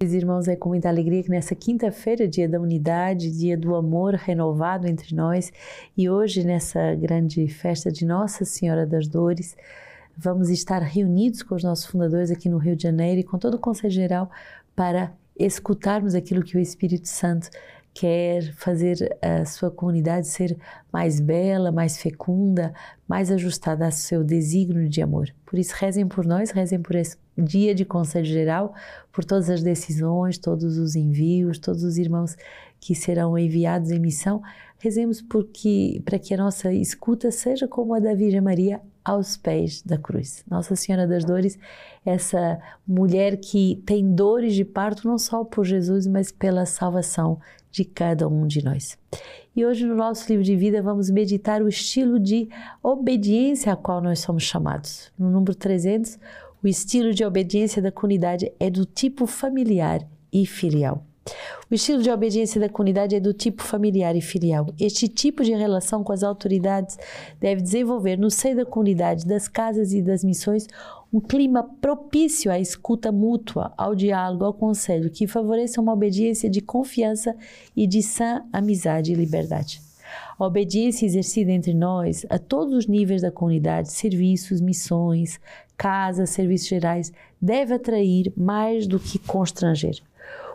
Irmãos, 0.00 0.46
é 0.46 0.54
com 0.54 0.68
muita 0.68 0.88
alegria 0.88 1.24
que 1.24 1.28
nessa 1.28 1.56
quinta-feira, 1.56 2.28
dia 2.28 2.48
da 2.48 2.60
unidade, 2.60 3.36
dia 3.36 3.58
do 3.58 3.74
amor 3.74 4.14
renovado 4.14 4.86
entre 4.86 5.12
nós, 5.12 5.52
e 5.96 6.08
hoje 6.08 6.44
nessa 6.44 6.94
grande 6.94 7.48
festa 7.48 7.90
de 7.90 8.06
Nossa 8.06 8.44
Senhora 8.44 8.86
das 8.86 9.08
Dores, 9.08 9.56
vamos 10.16 10.50
estar 10.50 10.78
reunidos 10.82 11.42
com 11.42 11.56
os 11.56 11.64
nossos 11.64 11.86
fundadores 11.86 12.30
aqui 12.30 12.48
no 12.48 12.58
Rio 12.58 12.76
de 12.76 12.84
Janeiro 12.84 13.22
e 13.22 13.24
com 13.24 13.40
todo 13.40 13.54
o 13.54 13.58
Conselho 13.58 13.90
Geral 13.92 14.30
para 14.72 15.12
escutarmos 15.36 16.14
aquilo 16.14 16.44
que 16.44 16.56
o 16.56 16.60
Espírito 16.60 17.08
Santo 17.08 17.50
quer 17.98 18.52
fazer 18.52 19.18
a 19.20 19.44
sua 19.44 19.72
comunidade 19.72 20.28
ser 20.28 20.56
mais 20.92 21.18
bela, 21.18 21.72
mais 21.72 22.00
fecunda, 22.00 22.72
mais 23.08 23.28
ajustada 23.28 23.84
ao 23.86 23.90
seu 23.90 24.22
desígnio 24.22 24.88
de 24.88 25.02
amor. 25.02 25.34
Por 25.44 25.58
isso, 25.58 25.74
rezem 25.76 26.06
por 26.06 26.24
nós, 26.24 26.52
rezem 26.52 26.80
por 26.80 26.94
esse 26.94 27.16
dia 27.36 27.74
de 27.74 27.84
Conselho 27.84 28.24
Geral, 28.24 28.72
por 29.12 29.24
todas 29.24 29.50
as 29.50 29.64
decisões, 29.64 30.38
todos 30.38 30.78
os 30.78 30.94
envios, 30.94 31.58
todos 31.58 31.82
os 31.82 31.98
irmãos 31.98 32.36
que 32.78 32.94
serão 32.94 33.36
enviados 33.36 33.90
em 33.90 33.98
missão. 33.98 34.40
Rezemos 34.78 35.20
porque, 35.20 36.00
para 36.04 36.20
que 36.20 36.32
a 36.32 36.36
nossa 36.36 36.72
escuta 36.72 37.32
seja 37.32 37.66
como 37.66 37.94
a 37.94 37.98
da 37.98 38.14
Virgem 38.14 38.40
Maria 38.40 38.80
aos 39.08 39.38
pés 39.38 39.80
da 39.82 39.96
cruz. 39.96 40.44
Nossa 40.50 40.76
Senhora 40.76 41.06
das 41.06 41.24
Dores, 41.24 41.58
essa 42.04 42.60
mulher 42.86 43.38
que 43.38 43.82
tem 43.86 44.14
dores 44.14 44.54
de 44.54 44.66
parto 44.66 45.08
não 45.08 45.16
só 45.16 45.44
por 45.44 45.64
Jesus, 45.64 46.06
mas 46.06 46.30
pela 46.30 46.66
salvação 46.66 47.40
de 47.70 47.86
cada 47.86 48.28
um 48.28 48.46
de 48.46 48.62
nós. 48.62 48.98
E 49.56 49.64
hoje 49.64 49.86
no 49.86 49.94
nosso 49.94 50.28
livro 50.28 50.44
de 50.44 50.54
vida 50.54 50.82
vamos 50.82 51.08
meditar 51.08 51.62
o 51.62 51.68
estilo 51.68 52.20
de 52.20 52.50
obediência 52.82 53.72
a 53.72 53.76
qual 53.76 54.02
nós 54.02 54.20
somos 54.20 54.42
chamados. 54.42 55.10
No 55.18 55.30
número 55.30 55.54
300, 55.54 56.18
o 56.62 56.68
estilo 56.68 57.14
de 57.14 57.24
obediência 57.24 57.80
da 57.80 57.90
comunidade 57.90 58.52
é 58.60 58.68
do 58.68 58.84
tipo 58.84 59.26
familiar 59.26 60.06
e 60.30 60.44
filial. 60.44 61.07
O 61.70 61.74
estilo 61.74 62.02
de 62.02 62.10
obediência 62.10 62.60
da 62.60 62.68
comunidade 62.68 63.14
é 63.14 63.20
do 63.20 63.34
tipo 63.34 63.62
familiar 63.62 64.16
e 64.16 64.20
filial. 64.20 64.66
Este 64.80 65.06
tipo 65.06 65.44
de 65.44 65.52
relação 65.52 66.02
com 66.02 66.12
as 66.12 66.22
autoridades 66.22 66.98
deve 67.38 67.60
desenvolver 67.60 68.16
no 68.16 68.30
seio 68.30 68.56
da 68.56 68.64
comunidade, 68.64 69.26
das 69.26 69.48
casas 69.48 69.92
e 69.92 70.00
das 70.00 70.24
missões 70.24 70.66
um 71.12 71.20
clima 71.20 71.62
propício 71.80 72.50
à 72.50 72.58
escuta 72.58 73.10
mútua, 73.10 73.72
ao 73.76 73.94
diálogo, 73.94 74.44
ao 74.44 74.52
conselho, 74.52 75.10
que 75.10 75.26
favoreça 75.26 75.80
uma 75.80 75.92
obediência 75.92 76.50
de 76.50 76.60
confiança 76.60 77.34
e 77.74 77.86
de 77.86 78.02
sã 78.02 78.44
amizade 78.52 79.12
e 79.12 79.14
liberdade. 79.14 79.80
A 80.38 80.44
obediência 80.44 81.06
exercida 81.06 81.50
entre 81.50 81.74
nós, 81.74 82.24
a 82.28 82.38
todos 82.38 82.74
os 82.74 82.86
níveis 82.86 83.22
da 83.22 83.30
comunidade, 83.30 83.90
serviços, 83.90 84.60
missões, 84.60 85.40
casas, 85.76 86.30
serviços 86.30 86.68
gerais, 86.68 87.12
deve 87.40 87.74
atrair 87.74 88.32
mais 88.36 88.86
do 88.86 89.00
que 89.00 89.18
constranger. 89.18 90.00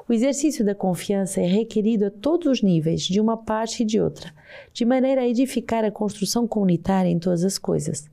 O 0.07 0.11
exercício 0.11 0.65
da 0.65 0.75
confiança 0.75 1.39
é 1.39 1.45
requerido 1.45 2.05
a 2.05 2.11
todos 2.11 2.47
os 2.47 2.61
níveis, 2.61 3.03
de 3.03 3.21
uma 3.21 3.37
parte 3.37 3.83
e 3.83 3.85
de 3.85 4.01
outra, 4.01 4.33
de 4.73 4.83
maneira 4.83 5.21
a 5.21 5.27
edificar 5.27 5.85
a 5.85 5.91
construção 5.91 6.45
comunitária 6.45 7.09
em 7.09 7.17
todas 7.17 7.45
as 7.45 7.57
coisas. 7.57 8.09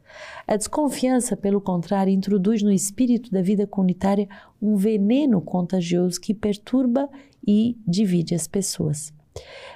A 0.47 0.57
desconfiança, 0.57 1.37
pelo 1.37 1.61
contrário, 1.61 2.13
introduz 2.13 2.63
no 2.63 2.71
espírito 2.71 3.31
da 3.31 3.43
vida 3.43 3.67
comunitária 3.67 4.29
um 4.63 4.77
veneno 4.77 5.41
contagioso 5.41 6.21
que 6.21 6.33
perturba 6.33 7.09
e 7.47 7.77
divide 7.87 8.35
as 8.37 8.47
pessoas. 8.47 9.13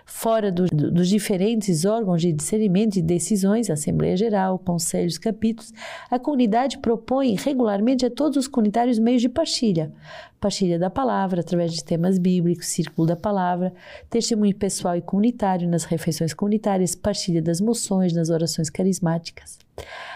Fora 0.07 0.53
do, 0.53 0.67
do, 0.67 0.91
dos 0.91 1.09
diferentes 1.09 1.87
órgãos 1.87 2.21
de 2.21 2.31
discernimento 2.31 2.97
e 2.97 3.03
decisões, 3.03 3.71
Assembleia 3.71 4.17
Geral, 4.17 4.59
Conselhos, 4.59 5.17
Capítulos, 5.17 5.73
a 6.11 6.19
comunidade 6.19 6.79
propõe 6.79 7.35
regularmente 7.37 8.05
a 8.05 8.11
todos 8.11 8.37
os 8.37 8.47
comunitários 8.47 8.99
meios 8.99 9.23
de 9.23 9.31
partilha. 9.31 9.91
Partilha 10.39 10.79
da 10.79 10.91
palavra, 10.91 11.41
através 11.41 11.73
de 11.73 11.83
temas 11.83 12.19
bíblicos, 12.19 12.67
círculo 12.67 13.09
da 13.09 13.17
palavra, 13.17 13.73
testemunho 14.11 14.55
pessoal 14.55 14.95
e 14.95 15.01
comunitário 15.01 15.67
nas 15.67 15.85
refeições 15.85 16.35
comunitárias, 16.35 16.95
partilha 16.95 17.41
das 17.41 17.61
moções, 17.61 18.13
nas 18.13 18.29
orações 18.29 18.69
carismáticas. 18.69 19.64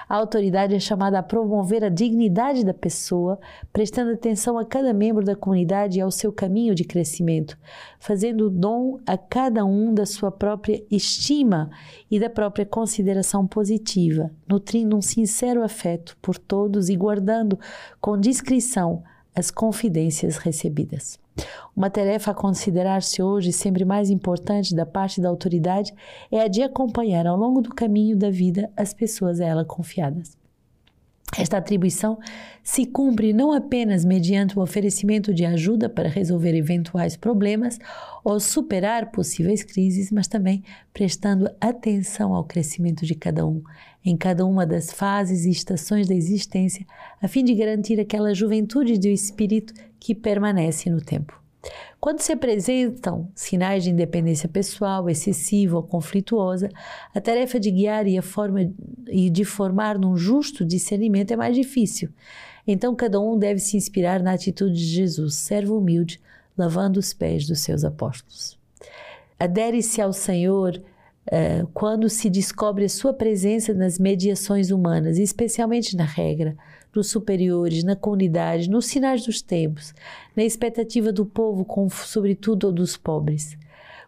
A 0.09 0.17
autoridade 0.17 0.75
é 0.75 0.81
chamada 0.81 1.19
a 1.19 1.23
promover 1.23 1.85
a 1.85 1.91
dignidade 1.91 2.65
da 2.65 2.73
pessoa, 2.73 3.39
prestando 3.73 4.13
atenção 4.13 4.57
a 4.57 4.65
cada 4.65 4.95
membro 4.95 5.23
da 5.23 5.37
comunidade 5.37 5.99
e 5.99 6.01
ao 6.01 6.11
seu 6.11 6.33
caminho 6.33 6.75
de 6.75 6.85
crescimento, 6.85 7.59
fazendo 8.01 8.49
dom 8.49 8.99
a 9.07 9.19
cada 9.19 9.67
um 9.67 9.93
da 9.93 10.07
sua 10.07 10.33
própria 10.33 10.83
estima 10.91 11.71
e 12.11 12.19
da 12.19 12.31
própria 12.31 12.65
consideração 12.65 13.47
positiva, 13.47 14.31
nutrindo 14.49 14.97
um 14.97 15.03
sincero 15.03 15.63
afeto 15.63 16.17
por 16.23 16.39
todos 16.39 16.89
e 16.89 16.97
guardando 16.97 17.59
com 18.01 18.19
discrição 18.19 19.03
as 19.35 19.51
confidências 19.51 20.39
recebidas. 20.39 21.19
Uma 21.77 21.91
tarefa 21.91 22.31
a 22.31 22.35
considerar-se 22.35 23.23
hoje 23.23 23.53
sempre 23.53 23.85
mais 23.85 24.11
importante 24.11 24.75
da 24.75 24.85
parte 24.85 25.21
da 25.21 25.29
autoridade 25.29 25.95
é 26.31 26.41
a 26.41 26.49
de 26.49 26.63
acompanhar 26.63 27.27
ao 27.27 27.37
longo 27.37 27.61
do 27.61 27.75
caminho 27.75 28.17
da 28.17 28.31
vida 28.31 28.71
as 28.77 28.93
pessoas 28.93 29.41
a 29.41 29.45
ela 29.45 29.65
confiadas. 29.65 30.37
Esta 31.37 31.59
atribuição 31.59 32.19
se 32.63 32.87
cumpre 32.87 33.33
não 33.33 33.53
apenas 33.53 34.05
mediante 34.05 34.59
o 34.59 34.63
oferecimento 34.63 35.33
de 35.33 35.45
ajuda 35.45 35.89
para 35.89 36.09
resolver 36.09 36.55
eventuais 36.57 37.17
problemas 37.17 37.79
ou 38.25 38.41
superar 38.41 39.11
possíveis 39.11 39.63
crises, 39.63 40.11
mas 40.11 40.27
também 40.27 40.63
prestando 40.93 41.51
atenção 41.61 42.35
ao 42.35 42.45
crescimento 42.45 43.05
de 43.05 43.15
cada 43.15 43.47
um, 43.47 43.63
em 44.05 44.17
cada 44.17 44.45
uma 44.45 44.67
das 44.67 44.91
fases 44.91 45.45
e 45.45 45.51
estações 45.51 46.09
da 46.09 46.15
existência, 46.15 46.87
a 47.21 47.29
fim 47.29 47.45
de 47.45 47.55
garantir 47.55 48.01
aquela 48.01 48.35
juventude 48.35 48.99
do 48.99 49.09
espírito 49.09 49.75
que 50.01 50.15
permanece 50.15 50.91
no 50.91 51.01
tempo. 51.01 51.48
Quando 52.01 52.21
se 52.21 52.33
apresentam 52.33 53.29
sinais 53.35 53.83
de 53.83 53.91
independência 53.91 54.49
pessoal 54.49 55.09
excessiva 55.11 55.77
ou 55.77 55.83
conflituosa, 55.83 56.69
a 57.15 57.21
tarefa 57.21 57.59
de 57.59 57.71
guiar 57.71 58.07
e, 58.07 58.21
forma, 58.23 58.71
e 59.09 59.29
de 59.29 59.45
formar 59.45 59.99
num 59.99 60.17
justo 60.17 60.65
discernimento 60.65 61.33
é 61.33 61.37
mais 61.37 61.57
difícil. 61.57 62.11
Então, 62.67 62.95
cada 62.95 63.19
um 63.19 63.39
deve 63.39 63.61
se 63.61 63.77
inspirar 63.77 64.23
na 64.23 64.33
atitude 64.33 64.75
de 64.75 64.85
Jesus, 64.85 65.35
servo 65.37 65.79
humilde, 65.79 66.21
lavando 66.57 67.01
os 67.01 67.13
pés 67.13 67.47
dos 67.47 67.61
seus 67.61 67.85
apóstolos. 67.85 68.59
Adere-se 69.39 70.01
ao 70.01 70.13
Senhor 70.13 70.81
uh, 71.27 71.67
quando 71.73 72.09
se 72.09 72.29
descobre 72.29 72.85
a 72.85 72.89
sua 72.89 73.15
presença 73.15 73.73
nas 73.73 73.99
mediações 73.99 74.71
humanas, 74.71 75.19
especialmente 75.19 75.97
na 75.97 76.05
regra, 76.05 76.57
nos 76.95 77.11
superiores, 77.11 77.85
na 77.85 77.97
comunidade, 77.97 78.71
nos 78.71 78.87
sinais 78.87 79.25
dos 79.25 79.43
tempos, 79.43 79.95
na 80.37 80.45
expectativa 80.45 81.13
do 81.13 81.25
povo, 81.25 81.65
com, 81.65 81.89
sobretudo 81.89 82.73
dos 82.73 82.97
pobres. 82.97 83.57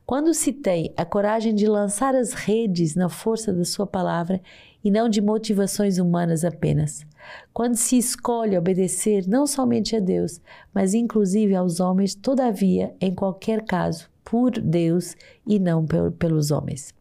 Quando 0.06 0.34
se 0.34 0.52
tem 0.52 0.92
a 0.96 1.04
coragem 1.04 1.54
de 1.54 1.66
lançar 1.66 2.16
as 2.16 2.32
redes 2.32 2.96
na 2.96 3.08
força 3.08 3.52
da 3.52 3.64
sua 3.64 3.86
palavra 3.86 4.40
e 4.82 4.90
não 4.90 5.08
de 5.08 5.20
motivações 5.20 5.98
humanas 5.98 6.44
apenas. 6.44 7.06
Quando 7.52 7.76
se 7.76 7.96
escolhe 7.96 8.58
obedecer 8.58 9.28
não 9.28 9.46
somente 9.46 9.94
a 9.94 10.00
Deus, 10.00 10.40
mas 10.74 10.94
inclusive 10.94 11.54
aos 11.54 11.78
homens, 11.78 12.14
todavia, 12.14 12.92
em 13.00 13.14
qualquer 13.14 13.62
caso, 13.62 14.08
por 14.24 14.50
Deus 14.50 15.14
e 15.46 15.58
não 15.58 15.86
pelos 16.19 16.50
homens. 16.50 16.94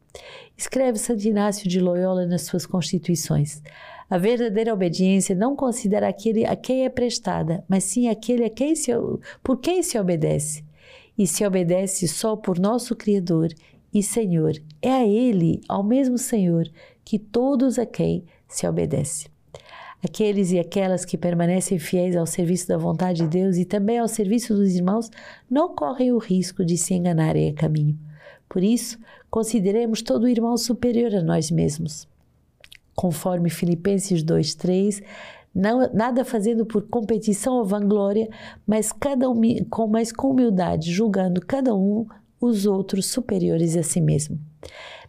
Escreve 0.57 0.97
Santo 0.97 1.23
Inácio 1.23 1.69
de 1.69 1.79
Loyola 1.79 2.25
nas 2.25 2.43
suas 2.43 2.65
Constituições. 2.65 3.61
A 4.09 4.17
verdadeira 4.17 4.73
obediência 4.73 5.35
não 5.35 5.55
considera 5.55 6.07
aquele 6.07 6.43
a 6.43 6.55
quem 6.55 6.83
é 6.83 6.89
prestada, 6.89 7.63
mas 7.67 7.83
sim 7.83 8.07
aquele 8.07 8.43
a 8.43 8.49
quem 8.49 8.75
se, 8.75 8.91
por 9.43 9.57
quem 9.57 9.83
se 9.83 9.99
obedece. 9.99 10.63
E 11.15 11.27
se 11.27 11.45
obedece 11.45 12.07
só 12.07 12.35
por 12.35 12.57
nosso 12.57 12.95
Criador 12.95 13.49
e 13.93 14.01
Senhor. 14.01 14.53
É 14.81 14.89
a 14.89 15.05
Ele, 15.05 15.61
ao 15.69 15.83
mesmo 15.83 16.17
Senhor, 16.17 16.67
que 17.05 17.19
todos 17.19 17.77
a 17.77 17.85
quem 17.85 18.23
se 18.47 18.67
obedece. 18.67 19.27
Aqueles 20.03 20.51
e 20.51 20.57
aquelas 20.57 21.05
que 21.05 21.17
permanecem 21.17 21.77
fiéis 21.77 22.15
ao 22.15 22.25
serviço 22.25 22.67
da 22.67 22.77
vontade 22.77 23.21
de 23.21 23.27
Deus 23.27 23.57
e 23.57 23.65
também 23.65 23.99
ao 23.99 24.07
serviço 24.07 24.55
dos 24.55 24.73
irmãos 24.73 25.11
não 25.47 25.75
correm 25.75 26.11
o 26.13 26.17
risco 26.17 26.65
de 26.65 26.77
se 26.77 26.95
enganarem 26.95 27.49
a 27.49 27.53
caminho. 27.53 27.99
Por 28.47 28.63
isso, 28.63 28.97
consideremos 29.29 30.01
todo 30.01 30.27
irmão 30.27 30.57
superior 30.57 31.13
a 31.13 31.21
nós 31.21 31.51
mesmos 31.51 32.07
conforme 32.99 33.49
Filipenses 33.49 34.21
2:3, 34.21 35.01
não, 35.55 35.89
nada 35.93 36.25
fazendo 36.25 36.65
por 36.65 36.81
competição 36.89 37.55
ou 37.55 37.63
vanglória, 37.65 38.27
mas 38.67 38.91
cada 38.91 39.25
com 39.69 39.87
mais 39.87 40.11
com 40.11 40.31
humildade, 40.31 40.91
julgando 40.91 41.39
cada 41.39 41.73
um 41.73 42.05
os 42.41 42.65
outros 42.65 43.05
superiores 43.05 43.77
a 43.77 43.83
si 43.83 44.01
mesmo. 44.01 44.37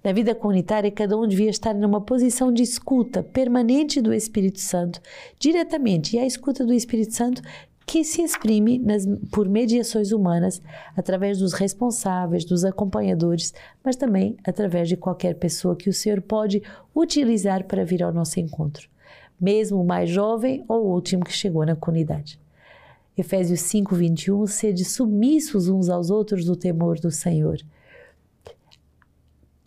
Na 0.04 0.12
vida 0.12 0.36
comunitária, 0.36 0.88
cada 0.92 1.18
um 1.18 1.26
devia 1.26 1.50
estar 1.50 1.74
numa 1.74 2.00
posição 2.00 2.52
de 2.52 2.62
escuta 2.62 3.24
permanente 3.24 4.00
do 4.00 4.14
Espírito 4.14 4.60
Santo, 4.60 5.00
diretamente. 5.36 6.14
E 6.14 6.20
a 6.20 6.24
escuta 6.24 6.64
do 6.64 6.72
Espírito 6.72 7.12
Santo 7.12 7.42
que 7.90 8.04
se 8.04 8.22
exprime 8.22 8.78
nas, 8.78 9.04
por 9.32 9.48
mediações 9.48 10.12
humanas, 10.12 10.62
através 10.96 11.38
dos 11.38 11.52
responsáveis, 11.52 12.44
dos 12.44 12.64
acompanhadores, 12.64 13.52
mas 13.84 13.96
também 13.96 14.36
através 14.46 14.88
de 14.88 14.96
qualquer 14.96 15.34
pessoa 15.34 15.74
que 15.74 15.90
o 15.90 15.92
Senhor 15.92 16.20
pode 16.20 16.62
utilizar 16.94 17.64
para 17.64 17.84
vir 17.84 18.04
ao 18.04 18.12
nosso 18.12 18.38
encontro, 18.38 18.88
mesmo 19.40 19.80
o 19.80 19.84
mais 19.84 20.08
jovem 20.08 20.64
ou 20.68 20.86
o 20.86 20.94
último 20.94 21.24
que 21.24 21.32
chegou 21.32 21.66
na 21.66 21.74
comunidade. 21.74 22.38
Efésios 23.18 23.58
5, 23.62 23.92
21, 23.96 24.46
sede 24.46 24.84
submissos 24.84 25.68
uns 25.68 25.88
aos 25.88 26.10
outros 26.10 26.46
no 26.46 26.54
temor 26.54 27.00
do 27.00 27.10
Senhor. 27.10 27.58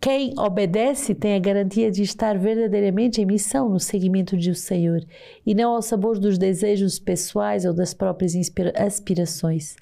Quem 0.04 0.34
obedece 0.38 1.14
tem 1.14 1.34
a 1.34 1.38
garantia 1.38 1.90
de 1.90 2.02
estar 2.02 2.36
verdadeiramente 2.36 3.22
em 3.22 3.24
missão 3.24 3.70
no 3.70 3.80
seguimento 3.80 4.36
do 4.36 4.54
Senhor 4.54 5.00
e 5.46 5.54
não 5.54 5.74
ao 5.74 5.80
sabor 5.80 6.18
dos 6.18 6.36
desejos 6.36 6.98
pessoais 6.98 7.64
ou 7.64 7.72
das 7.72 7.94
próprias 7.94 8.34
aspirações. 8.76 9.76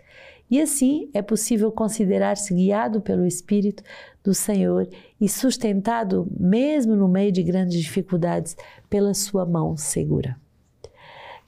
E 0.48 0.60
assim 0.60 1.10
é 1.12 1.20
possível 1.20 1.72
considerar-se 1.72 2.54
guiado 2.54 3.00
pelo 3.00 3.26
Espírito 3.26 3.82
do 4.22 4.32
Senhor 4.32 4.88
e 5.20 5.28
sustentado, 5.28 6.28
mesmo 6.38 6.94
no 6.94 7.08
meio 7.08 7.32
de 7.32 7.42
grandes 7.42 7.80
dificuldades, 7.80 8.56
pela 8.88 9.14
sua 9.14 9.44
mão 9.44 9.76
segura. 9.76 10.36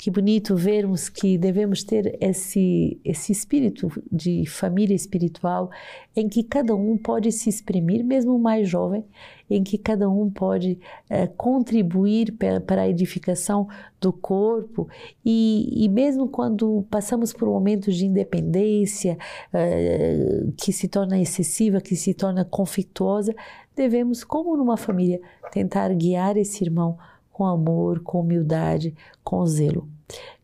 Que 0.04 0.10
bonito 0.10 0.54
vermos 0.54 1.08
que 1.08 1.38
devemos 1.38 1.82
ter 1.82 2.18
esse, 2.20 3.00
esse 3.02 3.32
espírito 3.32 3.90
de 4.12 4.44
família 4.44 4.94
espiritual 4.94 5.70
em 6.14 6.28
que 6.28 6.42
cada 6.42 6.76
um 6.76 6.98
pode 6.98 7.32
se 7.32 7.48
exprimir, 7.48 8.04
mesmo 8.04 8.38
mais 8.38 8.68
jovem, 8.68 9.02
em 9.48 9.64
que 9.64 9.78
cada 9.78 10.06
um 10.06 10.28
pode 10.28 10.78
é, 11.08 11.26
contribuir 11.26 12.36
para 12.36 12.82
a 12.82 12.86
edificação 12.90 13.66
do 13.98 14.12
corpo. 14.12 14.90
E, 15.24 15.86
e, 15.86 15.88
mesmo 15.88 16.28
quando 16.28 16.84
passamos 16.90 17.32
por 17.32 17.48
momentos 17.48 17.96
de 17.96 18.04
independência 18.04 19.16
é, 19.54 20.44
que 20.58 20.70
se 20.70 20.86
torna 20.86 21.18
excessiva, 21.18 21.80
que 21.80 21.96
se 21.96 22.12
torna 22.12 22.44
conflituosa, 22.44 23.34
devemos, 23.74 24.22
como 24.22 24.54
numa 24.54 24.76
família, 24.76 25.18
tentar 25.50 25.94
guiar 25.94 26.36
esse 26.36 26.62
irmão 26.62 26.98
com 27.34 27.44
amor, 27.44 28.00
com 28.00 28.20
humildade, 28.20 28.94
com 29.22 29.44
zelo 29.44 29.86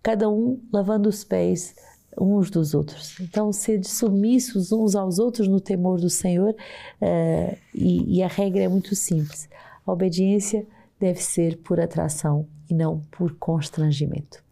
cada 0.02 0.28
um 0.28 0.60
lavando 0.72 1.08
os 1.08 1.24
pés 1.24 1.74
uns 2.18 2.50
dos 2.50 2.74
outros. 2.74 3.18
Então, 3.20 3.52
ser 3.52 3.84
submissos 3.84 4.72
uns 4.72 4.94
aos 4.94 5.18
outros 5.18 5.46
no 5.46 5.60
temor 5.60 6.00
do 6.00 6.10
Senhor, 6.10 6.50
uh, 6.50 7.56
e, 7.74 8.18
e 8.18 8.22
a 8.22 8.28
regra 8.28 8.62
é 8.62 8.68
muito 8.68 8.94
simples: 8.94 9.48
a 9.86 9.92
obediência 9.92 10.66
deve 10.98 11.22
ser 11.22 11.58
por 11.58 11.80
atração 11.80 12.46
e 12.68 12.74
não 12.74 13.00
por 13.10 13.34
constrangimento. 13.36 14.42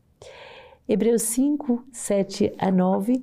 Hebreus 0.89 1.23
5, 1.23 1.85
7 1.93 2.55
a 2.57 2.71
9 2.71 3.23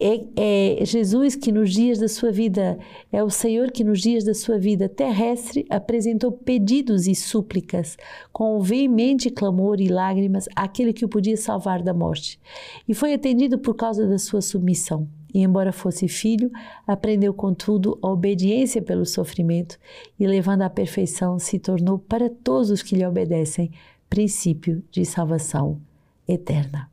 é, 0.00 0.80
é, 0.80 0.84
Jesus 0.84 1.36
que 1.36 1.52
nos 1.52 1.70
dias 1.70 1.98
da 1.98 2.08
sua 2.08 2.32
vida, 2.32 2.78
é 3.12 3.22
o 3.22 3.28
Senhor 3.28 3.70
que 3.70 3.84
nos 3.84 4.00
dias 4.00 4.24
da 4.24 4.32
sua 4.32 4.58
vida 4.58 4.88
terrestre 4.88 5.66
apresentou 5.68 6.32
pedidos 6.32 7.06
e 7.06 7.14
súplicas 7.14 7.98
com 8.32 8.58
veemente 8.60 9.28
clamor 9.28 9.78
e 9.78 9.88
lágrimas 9.88 10.48
àquele 10.56 10.94
que 10.94 11.04
o 11.04 11.08
podia 11.08 11.36
salvar 11.36 11.82
da 11.82 11.92
morte. 11.92 12.40
E 12.88 12.94
foi 12.94 13.12
atendido 13.12 13.58
por 13.58 13.74
causa 13.74 14.06
da 14.06 14.18
sua 14.18 14.40
submissão. 14.40 15.06
E 15.34 15.42
embora 15.42 15.70
fosse 15.70 16.08
filho, 16.08 16.50
aprendeu 16.86 17.34
contudo 17.34 17.98
a 18.02 18.08
obediência 18.08 18.80
pelo 18.80 19.04
sofrimento 19.04 19.78
e 20.18 20.26
levando 20.26 20.62
à 20.62 20.70
perfeição 20.70 21.38
se 21.38 21.58
tornou 21.58 21.98
para 21.98 22.30
todos 22.30 22.70
os 22.70 22.82
que 22.82 22.96
lhe 22.96 23.06
obedecem 23.06 23.70
princípio 24.08 24.82
de 24.90 25.04
salvação 25.04 25.78
eterna 26.26 26.90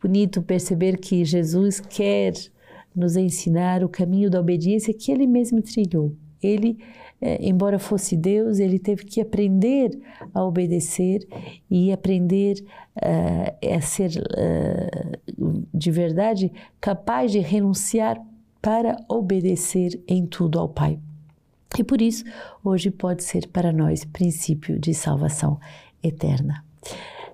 bonito 0.00 0.42
perceber 0.42 0.98
que 0.98 1.24
Jesus 1.24 1.80
quer 1.80 2.32
nos 2.94 3.16
ensinar 3.16 3.84
o 3.84 3.88
caminho 3.88 4.30
da 4.30 4.40
obediência 4.40 4.94
que 4.94 5.12
ele 5.12 5.26
mesmo 5.26 5.62
trilhou. 5.62 6.14
Ele, 6.42 6.78
eh, 7.20 7.38
embora 7.40 7.78
fosse 7.78 8.16
Deus, 8.16 8.58
ele 8.58 8.78
teve 8.78 9.04
que 9.04 9.20
aprender 9.20 9.90
a 10.32 10.44
obedecer 10.44 11.26
e 11.70 11.92
aprender 11.92 12.64
uh, 12.96 13.74
a 13.76 13.80
ser 13.80 14.10
uh, 14.10 15.68
de 15.74 15.90
verdade 15.90 16.52
capaz 16.80 17.32
de 17.32 17.38
renunciar 17.40 18.20
para 18.62 18.96
obedecer 19.08 20.00
em 20.06 20.26
tudo 20.26 20.58
ao 20.58 20.68
Pai. 20.68 20.98
E 21.78 21.84
por 21.84 22.00
isso, 22.00 22.24
hoje 22.64 22.90
pode 22.90 23.22
ser 23.22 23.48
para 23.48 23.72
nós 23.72 24.04
princípio 24.04 24.78
de 24.78 24.94
salvação 24.94 25.58
eterna. 26.02 26.64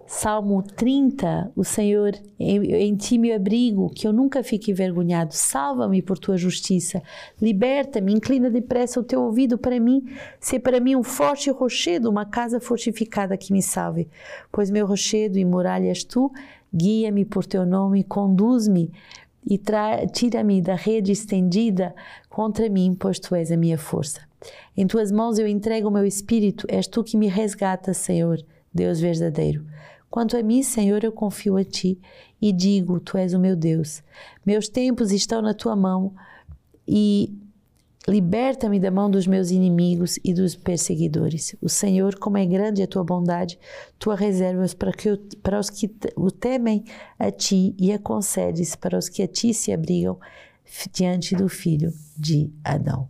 Salmo 0.07 0.63
30, 0.63 1.51
o 1.57 1.65
Senhor, 1.65 2.13
em 2.39 2.95
ti 2.95 3.17
me 3.17 3.33
abrigo, 3.33 3.89
que 3.89 4.07
eu 4.07 4.13
nunca 4.13 4.43
fique 4.43 4.71
envergonhado. 4.71 5.33
Salva-me 5.35 6.03
por 6.03 6.19
tua 6.19 6.37
justiça. 6.37 7.03
Liberta-me, 7.41 8.13
inclina 8.13 8.51
depressa 8.51 9.01
o 9.01 9.03
teu 9.03 9.23
ouvido 9.23 9.57
para 9.57 9.81
mim. 9.81 10.05
Se 10.39 10.59
para 10.59 10.79
mim 10.79 10.95
um 10.95 11.03
forte 11.03 11.51
rochedo, 11.51 12.11
uma 12.11 12.27
casa 12.27 12.61
fortificada 12.61 13.37
que 13.37 13.53
me 13.53 13.63
salve. 13.63 14.09
Pois 14.53 14.71
meu 14.71 14.87
rochedo 14.87 15.39
e 15.39 15.45
muralha 15.45 15.89
és 15.89 16.05
tu, 16.05 16.31
guia-me 16.73 17.25
por 17.25 17.47
teu 17.47 17.65
nome, 17.65 18.05
conduz-me 18.05 18.93
e 19.47 19.59
tira-me 20.13 20.61
da 20.61 20.75
rede 20.75 21.13
estendida 21.13 21.95
contra 22.29 22.69
mim, 22.69 22.95
pois 22.99 23.19
tu 23.19 23.35
és 23.35 23.51
a 23.51 23.57
minha 23.57 23.79
força. 23.79 24.21
Em 24.77 24.87
tuas 24.87 25.11
mãos 25.11 25.39
eu 25.39 25.47
entrego 25.47 25.89
o 25.89 25.93
meu 25.93 26.05
espírito, 26.05 26.67
és 26.69 26.87
tu 26.87 27.03
que 27.03 27.17
me 27.17 27.27
resgatas, 27.27 27.97
Senhor, 27.97 28.39
Deus 28.73 29.01
verdadeiro. 29.01 29.65
Quanto 30.15 30.37
a 30.37 30.45
mim, 30.45 30.63
Senhor, 30.63 31.03
eu 31.03 31.11
confio 31.11 31.57
a 31.57 31.65
ti 31.65 32.01
e 32.41 32.53
digo: 32.53 33.01
Tu 33.01 33.19
és 33.19 33.35
o 33.35 33.39
meu 33.41 33.57
Deus. 33.57 34.01
Meus 34.47 34.69
tempos 34.69 35.11
estão 35.11 35.43
na 35.43 35.53
tua 35.53 35.75
mão 35.75 36.15
e 36.87 37.37
liberta-me 38.07 38.79
da 38.79 38.93
mão 38.93 39.11
dos 39.11 39.27
meus 39.27 39.51
inimigos 39.51 40.21
e 40.23 40.33
dos 40.33 40.55
perseguidores. 40.55 41.57
O 41.61 41.69
Senhor, 41.69 42.17
como 42.17 42.39
é 42.39 42.47
grande 42.47 42.81
a 42.81 42.87
tua 42.87 43.03
bondade, 43.03 43.59
tua 43.99 44.15
reservas 44.15 44.73
para, 44.73 44.93
que 44.93 45.17
para 45.43 45.59
os 45.59 45.69
que 45.69 45.91
o 46.15 46.31
temem 46.31 46.85
a 47.19 47.33
ti 47.33 47.75
e 47.77 47.93
a 47.93 47.99
concedes 47.99 48.77
para 48.77 48.97
os 48.97 49.09
que 49.09 49.21
a 49.21 49.27
ti 49.27 49.53
se 49.53 49.73
abrigam 49.73 50.17
diante 50.93 51.35
do 51.35 51.49
filho 51.49 51.93
de 52.17 52.53
Adão. 52.63 53.09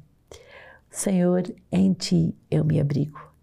Senhor, 0.90 1.54
em 1.70 1.92
ti 1.92 2.34
eu 2.50 2.64
me 2.64 2.80
abrigo 2.80 3.33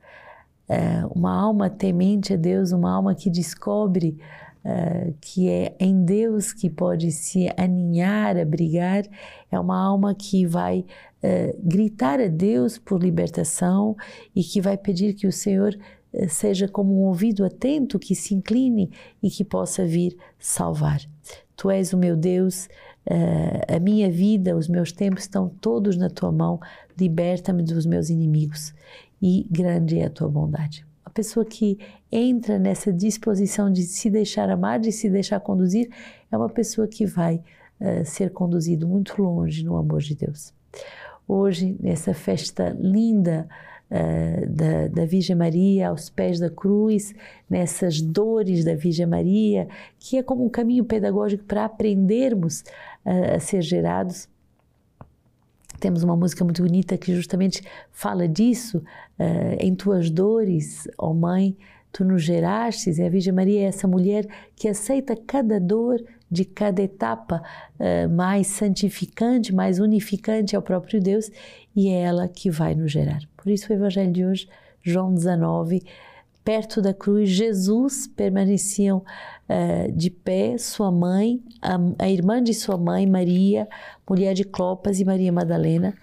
é, 0.71 1.05
uma 1.13 1.35
alma 1.35 1.69
temente 1.69 2.33
a 2.33 2.37
Deus, 2.37 2.71
uma 2.71 2.89
alma 2.89 3.13
que 3.13 3.29
descobre 3.29 4.17
é, 4.63 5.11
que 5.19 5.49
é 5.49 5.75
em 5.77 6.05
Deus 6.05 6.53
que 6.53 6.69
pode 6.69 7.11
se 7.11 7.49
aninhar, 7.57 8.37
abrigar, 8.37 9.03
é 9.51 9.59
uma 9.59 9.77
alma 9.77 10.15
que 10.15 10.45
vai 10.45 10.85
é, 11.21 11.53
gritar 11.61 12.21
a 12.21 12.27
Deus 12.27 12.77
por 12.77 13.03
libertação 13.03 13.97
e 14.33 14.41
que 14.43 14.61
vai 14.61 14.77
pedir 14.77 15.13
que 15.13 15.27
o 15.27 15.31
Senhor 15.31 15.77
é, 16.13 16.29
seja 16.29 16.69
como 16.69 17.01
um 17.01 17.07
ouvido 17.07 17.43
atento 17.43 17.99
que 17.99 18.15
se 18.15 18.33
incline 18.33 18.89
e 19.21 19.29
que 19.29 19.43
possa 19.43 19.85
vir 19.85 20.15
salvar. 20.39 21.01
Tu 21.57 21.69
és 21.69 21.91
o 21.91 21.97
meu 21.97 22.15
Deus, 22.15 22.65
uh, 23.05 23.75
a 23.75 23.79
minha 23.79 24.09
vida, 24.09 24.57
os 24.57 24.67
meus 24.67 24.91
tempos 24.91 25.23
estão 25.23 25.47
todos 25.47 25.95
na 25.95 26.09
tua 26.09 26.31
mão, 26.31 26.59
liberta-me 26.97 27.61
dos 27.61 27.85
meus 27.85 28.09
inimigos 28.09 28.73
e 29.21 29.47
grande 29.49 29.99
é 29.99 30.05
a 30.05 30.09
tua 30.09 30.27
bondade. 30.27 30.85
A 31.05 31.09
pessoa 31.09 31.45
que 31.45 31.77
entra 32.11 32.57
nessa 32.57 32.91
disposição 32.91 33.71
de 33.71 33.83
se 33.83 34.09
deixar 34.09 34.49
amar, 34.49 34.79
de 34.79 34.91
se 34.91 35.09
deixar 35.09 35.39
conduzir, 35.39 35.89
é 36.31 36.37
uma 36.37 36.49
pessoa 36.49 36.87
que 36.87 37.05
vai 37.05 37.43
uh, 37.79 38.05
ser 38.05 38.31
conduzido 38.31 38.87
muito 38.87 39.21
longe 39.21 39.63
no 39.63 39.75
amor 39.75 39.99
de 39.99 40.15
Deus. 40.15 40.53
Hoje, 41.27 41.75
nessa 41.79 42.13
festa 42.13 42.75
linda 42.79 43.47
uh, 43.91 44.49
da, 44.49 44.87
da 44.87 45.05
Virgem 45.05 45.35
Maria, 45.35 45.89
aos 45.89 46.09
pés 46.09 46.39
da 46.39 46.49
cruz, 46.49 47.13
nessas 47.49 48.01
dores 48.01 48.63
da 48.63 48.73
Virgem 48.73 49.05
Maria, 49.05 49.67
que 49.99 50.17
é 50.17 50.23
como 50.23 50.45
um 50.45 50.49
caminho 50.49 50.85
pedagógico 50.85 51.43
para 51.43 51.65
aprendermos 51.65 52.61
uh, 53.05 53.35
a 53.35 53.39
ser 53.39 53.61
gerados 53.61 54.29
temos 55.81 56.03
uma 56.03 56.15
música 56.15 56.45
muito 56.45 56.61
bonita 56.61 56.95
que 56.95 57.13
justamente 57.13 57.63
fala 57.91 58.27
disso. 58.27 58.77
Uh, 59.19 59.57
em 59.59 59.75
tuas 59.75 60.09
dores, 60.09 60.87
ó 60.97 61.09
oh 61.09 61.13
mãe, 61.13 61.57
tu 61.91 62.05
nos 62.05 62.23
gerastes. 62.23 62.99
E 62.99 63.03
a 63.03 63.09
Virgem 63.09 63.33
Maria 63.33 63.61
é 63.61 63.63
essa 63.63 63.87
mulher 63.87 64.25
que 64.55 64.67
aceita 64.67 65.15
cada 65.15 65.59
dor 65.59 66.01
de 66.29 66.45
cada 66.45 66.81
etapa 66.81 67.41
uh, 67.79 68.09
mais 68.09 68.47
santificante, 68.47 69.53
mais 69.53 69.79
unificante 69.79 70.55
ao 70.55 70.61
próprio 70.61 71.01
Deus, 71.01 71.29
e 71.75 71.89
é 71.89 72.01
ela 72.01 72.27
que 72.27 72.49
vai 72.49 72.75
nos 72.75 72.91
gerar. 72.91 73.19
Por 73.35 73.51
isso, 73.51 73.73
o 73.73 73.75
Evangelho 73.75 74.11
de 74.11 74.23
hoje, 74.23 74.47
João 74.83 75.13
19, 75.13 75.83
perto 76.43 76.81
da 76.81 76.93
cruz, 76.93 77.29
Jesus 77.29 78.07
permaneciam 78.07 79.03
uh, 79.47 79.91
de 79.91 80.09
pé, 80.09 80.57
sua 80.57 80.91
mãe, 80.91 81.41
a, 81.61 81.77
a, 81.99 82.09
irmã 82.09 82.41
de 82.41 82.53
sua 82.53 82.77
mãe, 82.77 83.05
Maria, 83.05 83.67
mulher 84.09 84.33
de 84.33 84.43
Clopas 84.43 84.99
e 84.99 85.05
Maria 85.05 85.31
Madalena. 85.31 85.95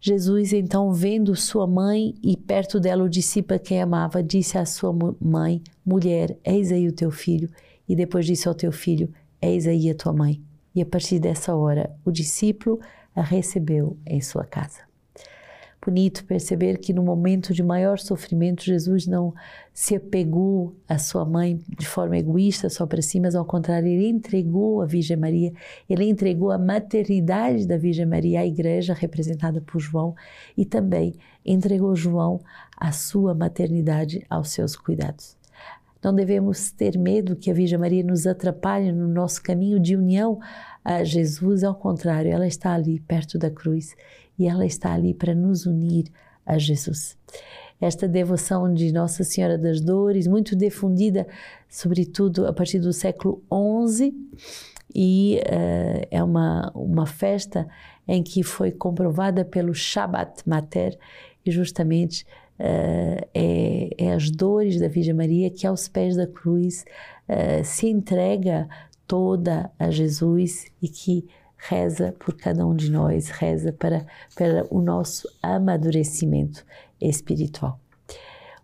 Jesus, 0.00 0.52
então, 0.52 0.92
vendo 0.92 1.34
sua 1.34 1.66
mãe 1.66 2.14
e 2.22 2.36
perto 2.36 2.78
dela 2.78 3.04
o 3.04 3.08
discípulo 3.08 3.58
quem 3.58 3.80
amava, 3.80 4.22
disse 4.22 4.58
à 4.58 4.64
sua 4.64 4.94
mãe: 5.20 5.62
Mulher, 5.84 6.36
eis 6.44 6.70
aí 6.70 6.86
o 6.86 6.92
teu 6.92 7.10
filho. 7.10 7.48
E 7.88 7.96
depois 7.96 8.26
disse 8.26 8.46
ao 8.46 8.54
teu 8.54 8.70
filho: 8.70 9.12
Eis 9.40 9.66
aí 9.66 9.90
a 9.90 9.94
tua 9.94 10.12
mãe. 10.12 10.40
E 10.74 10.82
a 10.82 10.86
partir 10.86 11.18
dessa 11.18 11.54
hora, 11.54 11.90
o 12.04 12.10
discípulo 12.10 12.78
a 13.14 13.22
recebeu 13.22 13.96
em 14.06 14.20
sua 14.20 14.44
casa. 14.44 14.80
Bonito 15.86 16.24
perceber 16.24 16.78
que 16.78 16.92
no 16.92 17.00
momento 17.00 17.54
de 17.54 17.62
maior 17.62 17.96
sofrimento, 17.96 18.64
Jesus 18.64 19.06
não 19.06 19.32
se 19.72 19.94
apegou 19.94 20.74
à 20.88 20.98
sua 20.98 21.24
mãe 21.24 21.60
de 21.78 21.86
forma 21.86 22.18
egoísta 22.18 22.68
só 22.68 22.84
para 22.84 23.00
si, 23.00 23.20
mas 23.20 23.36
ao 23.36 23.44
contrário, 23.44 23.86
ele 23.86 24.08
entregou 24.08 24.82
a 24.82 24.86
Virgem 24.86 25.16
Maria, 25.16 25.52
ele 25.88 26.04
entregou 26.04 26.50
a 26.50 26.58
maternidade 26.58 27.68
da 27.68 27.78
Virgem 27.78 28.04
Maria 28.04 28.40
à 28.40 28.46
igreja, 28.46 28.92
representada 28.92 29.60
por 29.60 29.78
João, 29.78 30.16
e 30.56 30.64
também 30.64 31.14
entregou 31.44 31.94
João 31.94 32.40
a 32.76 32.90
sua 32.90 33.32
maternidade 33.32 34.26
aos 34.28 34.50
seus 34.50 34.74
cuidados. 34.74 35.36
Não 36.02 36.12
devemos 36.12 36.72
ter 36.72 36.98
medo 36.98 37.36
que 37.36 37.50
a 37.50 37.54
Virgem 37.54 37.78
Maria 37.78 38.02
nos 38.02 38.26
atrapalhe 38.26 38.90
no 38.90 39.06
nosso 39.06 39.40
caminho 39.40 39.78
de 39.78 39.94
união 39.94 40.40
a 40.84 41.04
Jesus, 41.04 41.62
ao 41.64 41.74
contrário, 41.74 42.30
ela 42.30 42.46
está 42.46 42.72
ali 42.72 43.00
perto 43.00 43.38
da 43.38 43.50
cruz 43.50 43.94
e 44.38 44.46
ela 44.46 44.66
está 44.66 44.92
ali 44.92 45.14
para 45.14 45.34
nos 45.34 45.66
unir 45.66 46.06
a 46.44 46.58
Jesus. 46.58 47.16
Esta 47.80 48.08
devoção 48.08 48.72
de 48.72 48.92
Nossa 48.92 49.22
Senhora 49.22 49.58
das 49.58 49.80
Dores, 49.80 50.26
muito 50.26 50.56
difundida, 50.56 51.26
sobretudo 51.68 52.46
a 52.46 52.52
partir 52.52 52.78
do 52.78 52.92
século 52.92 53.42
XI, 53.86 54.14
e 54.94 55.40
uh, 55.44 56.06
é 56.10 56.22
uma, 56.22 56.72
uma 56.74 57.06
festa 57.06 57.68
em 58.08 58.22
que 58.22 58.42
foi 58.42 58.70
comprovada 58.70 59.44
pelo 59.44 59.74
Shabbat 59.74 60.42
Mater, 60.46 60.98
e 61.44 61.50
justamente 61.50 62.24
uh, 62.58 63.28
é, 63.34 63.90
é, 63.98 64.12
as 64.12 64.30
dores 64.30 64.80
da 64.80 64.88
Virgem 64.88 65.14
Maria 65.14 65.50
que 65.50 65.66
aos 65.66 65.86
pés 65.86 66.16
da 66.16 66.26
cruz 66.26 66.84
uh, 67.28 67.64
se 67.64 67.88
entrega 67.88 68.68
toda 69.06 69.70
a 69.78 69.90
Jesus 69.90 70.66
e 70.80 70.88
que 70.88 71.26
reza 71.56 72.14
por 72.18 72.36
cada 72.36 72.66
um 72.66 72.74
de 72.74 72.90
nós, 72.90 73.28
reza 73.28 73.72
para, 73.72 74.06
para 74.34 74.66
o 74.70 74.80
nosso 74.80 75.28
amadurecimento 75.42 76.64
espiritual. 77.00 77.80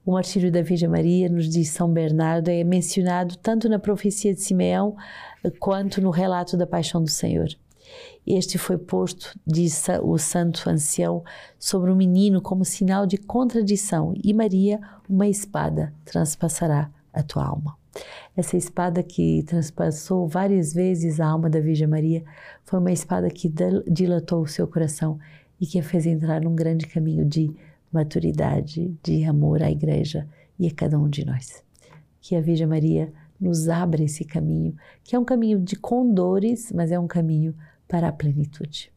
O 0.04 0.12
martírio 0.12 0.50
da 0.50 0.62
Virgem 0.62 0.88
Maria, 0.88 1.28
nos 1.28 1.48
diz 1.48 1.70
São 1.70 1.88
Bernardo, 1.88 2.48
é 2.48 2.64
mencionado 2.64 3.36
tanto 3.36 3.68
na 3.68 3.78
profecia 3.78 4.34
de 4.34 4.40
Simeão 4.40 4.96
quanto 5.60 6.00
no 6.00 6.10
relato 6.10 6.56
da 6.56 6.66
paixão 6.66 7.02
do 7.02 7.10
Senhor. 7.10 7.48
Este 8.26 8.58
foi 8.58 8.78
posto, 8.78 9.38
diz 9.46 9.86
o 10.02 10.18
santo 10.18 10.68
ancião, 10.68 11.22
sobre 11.58 11.90
o 11.90 11.96
menino 11.96 12.40
como 12.40 12.64
sinal 12.64 13.06
de 13.06 13.16
contradição, 13.16 14.14
e 14.22 14.32
Maria, 14.32 14.80
uma 15.08 15.28
espada, 15.28 15.92
transpassará 16.04 16.90
a 17.12 17.22
tua 17.22 17.44
alma. 17.44 17.76
Essa 18.34 18.56
espada 18.56 19.02
que 19.02 19.42
transpassou 19.42 20.26
várias 20.26 20.72
vezes 20.72 21.20
a 21.20 21.26
alma 21.26 21.50
da 21.50 21.60
Virgem 21.60 21.86
Maria 21.86 22.24
foi 22.64 22.78
uma 22.78 22.92
espada 22.92 23.28
que 23.28 23.52
dilatou 23.90 24.42
o 24.42 24.46
seu 24.46 24.66
coração 24.66 25.18
e 25.60 25.66
que 25.66 25.78
a 25.78 25.82
fez 25.82 26.06
entrar 26.06 26.40
num 26.40 26.54
grande 26.54 26.86
caminho 26.86 27.26
de 27.26 27.54
maturidade, 27.92 28.96
de 29.02 29.24
amor 29.24 29.62
à 29.62 29.70
Igreja 29.70 30.26
e 30.58 30.66
a 30.66 30.70
cada 30.70 30.98
um 30.98 31.08
de 31.08 31.26
nós. 31.26 31.62
Que 32.20 32.34
a 32.34 32.40
Virgem 32.40 32.66
Maria 32.66 33.12
nos 33.38 33.68
abra 33.68 34.02
esse 34.02 34.24
caminho, 34.24 34.74
que 35.02 35.14
é 35.14 35.18
um 35.18 35.24
caminho 35.24 35.60
de 35.60 35.76
condores, 35.76 36.72
mas 36.72 36.90
é 36.90 36.98
um 36.98 37.08
caminho 37.08 37.54
para 37.86 38.08
a 38.08 38.12
plenitude. 38.12 38.91